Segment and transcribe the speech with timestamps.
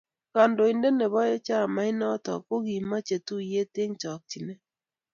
[0.33, 4.61] kandointet ne bo chamait noto ko kimiche tuye eng chokchinee